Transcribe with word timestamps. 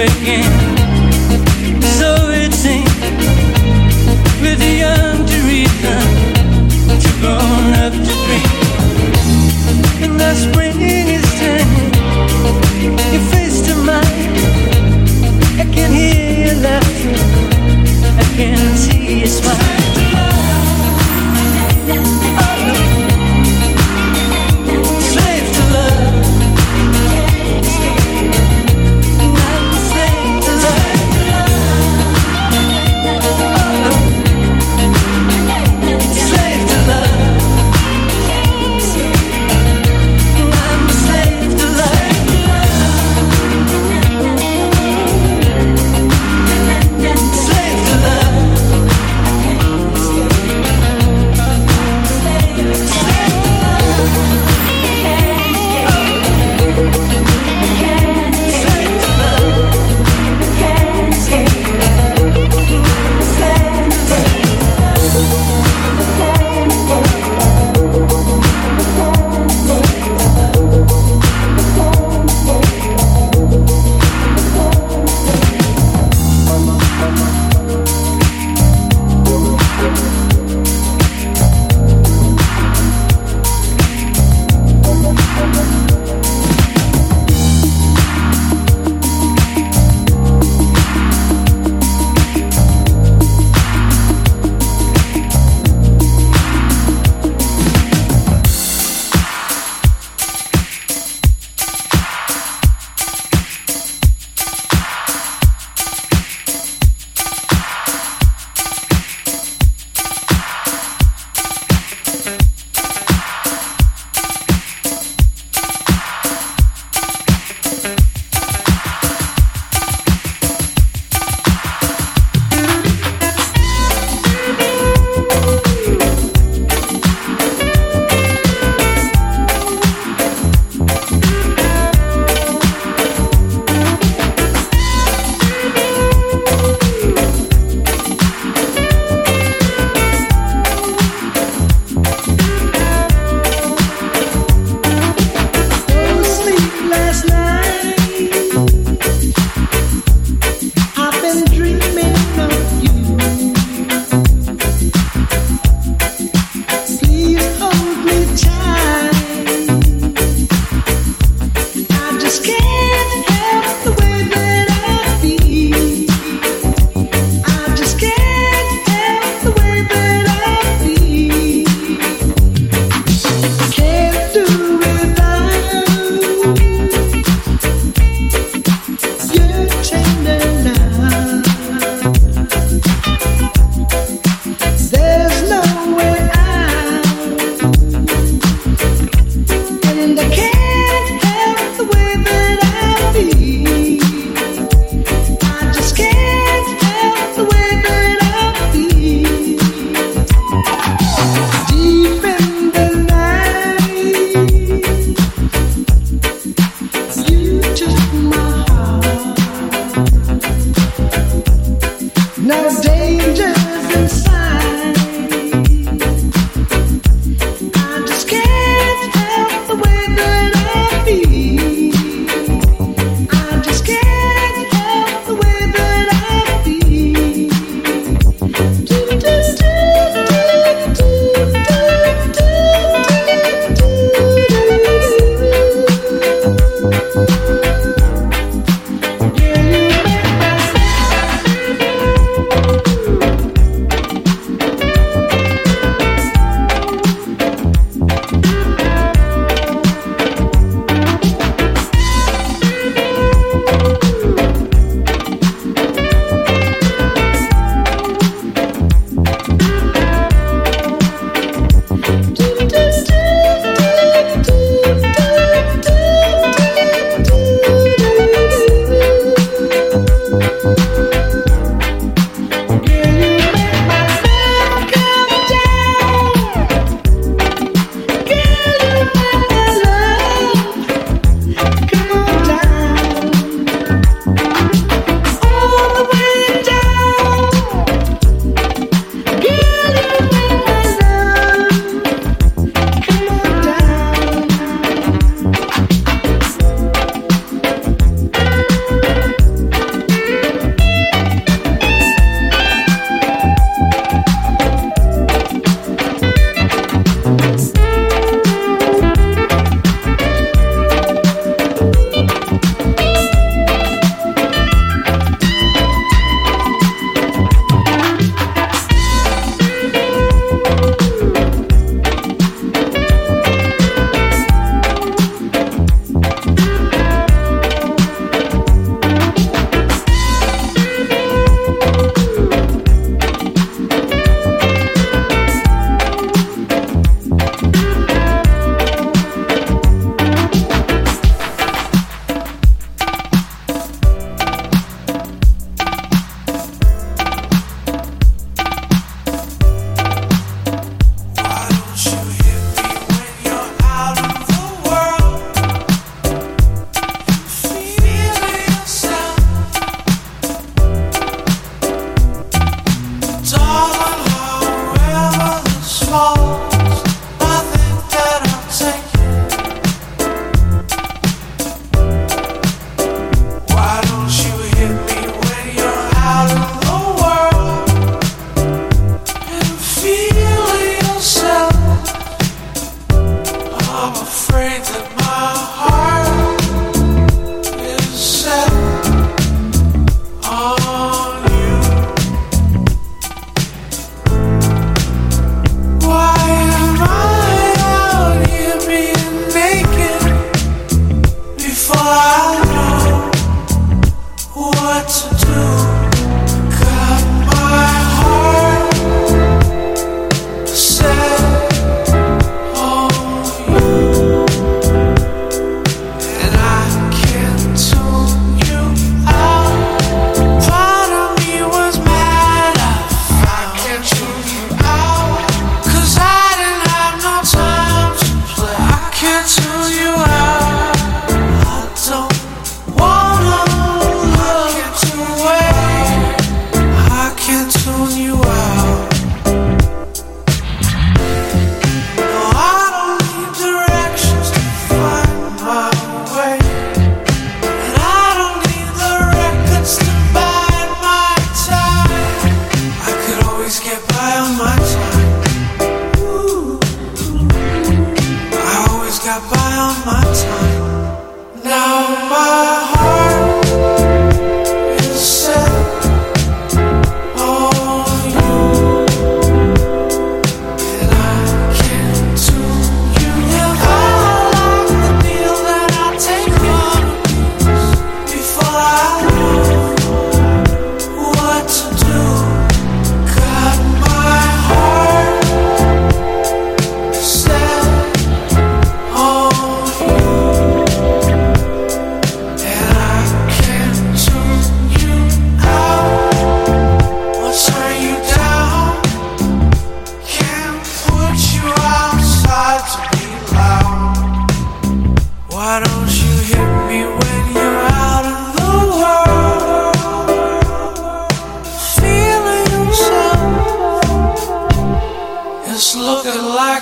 again 0.00 0.59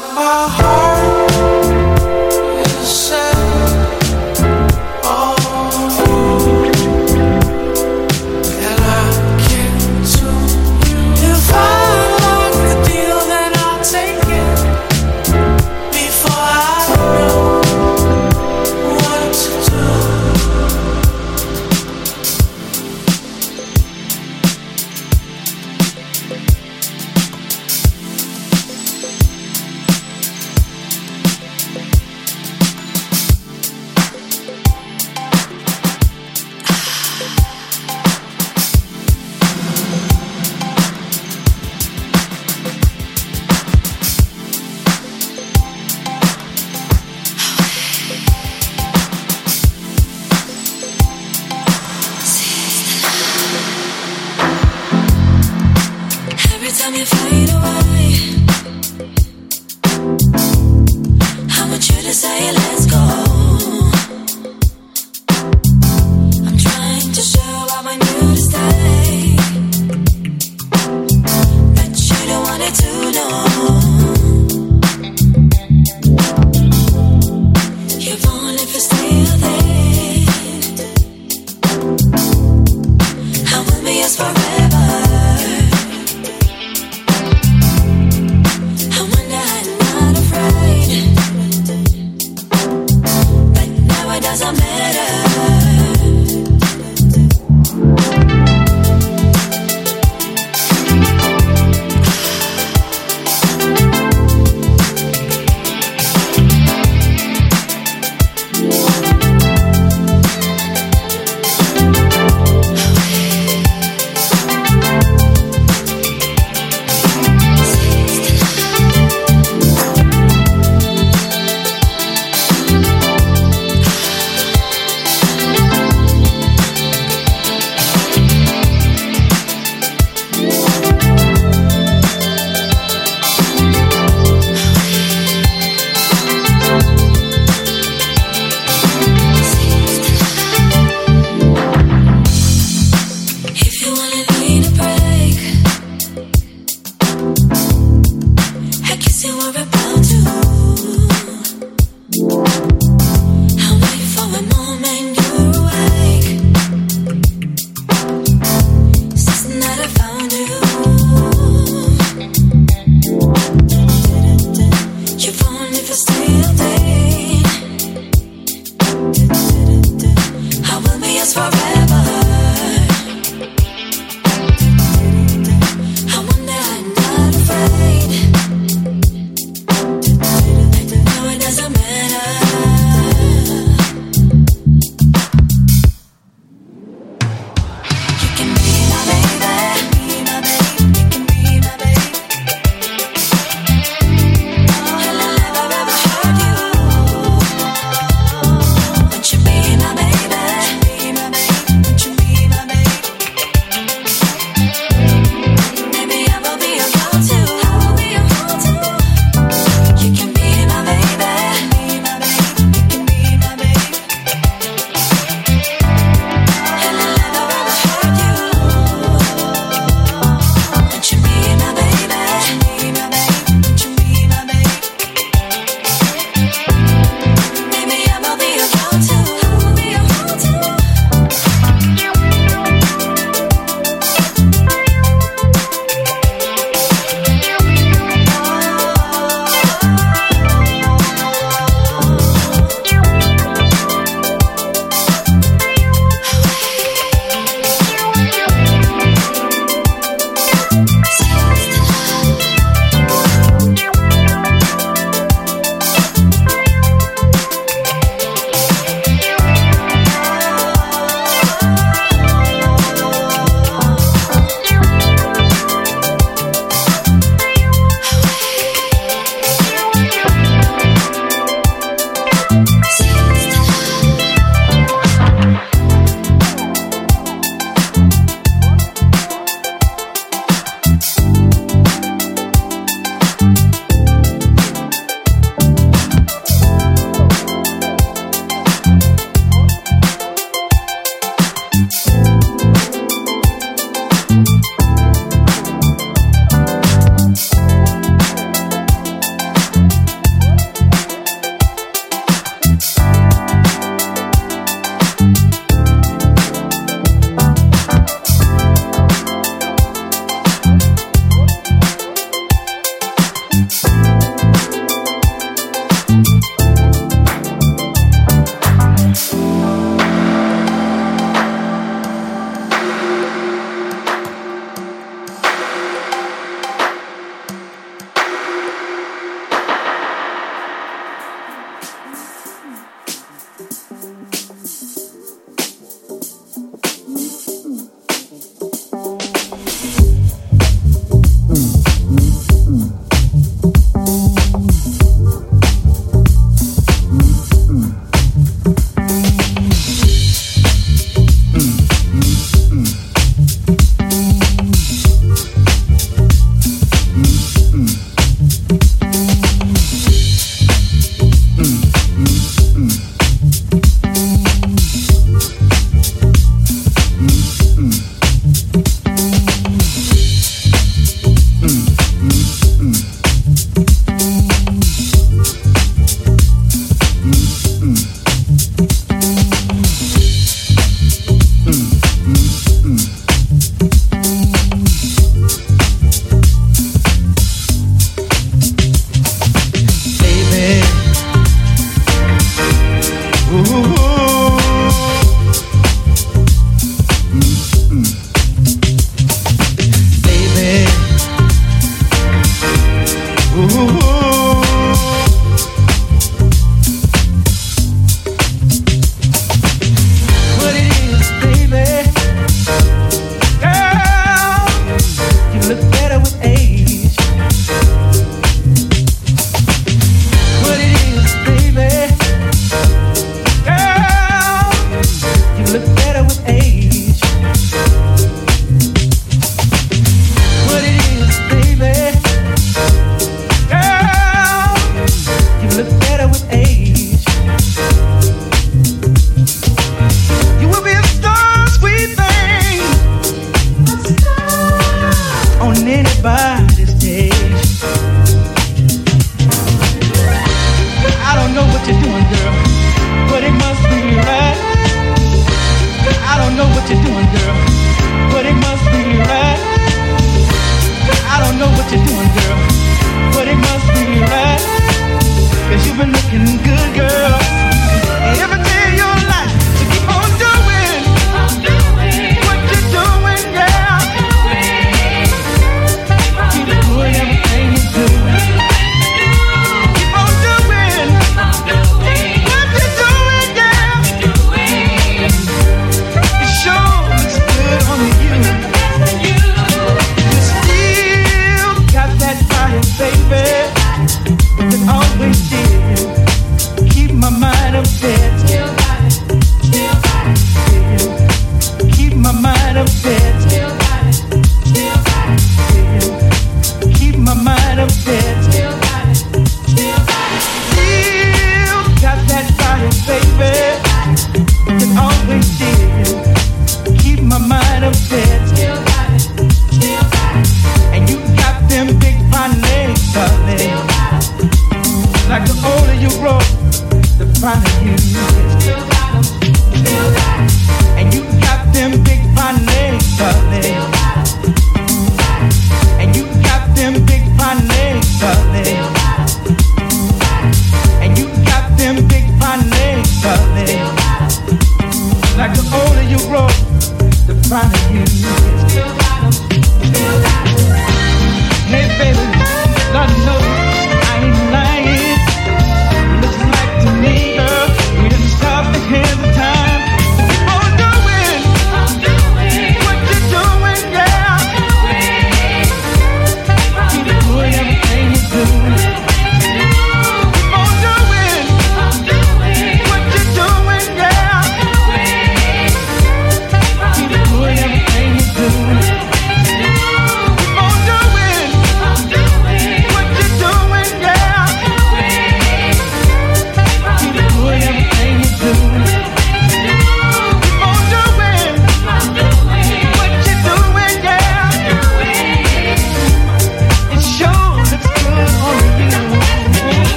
like 0.00 0.14
my 0.14 0.48
heart. 0.48 0.87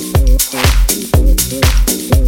Thank 0.00 0.14
you. 2.14 2.19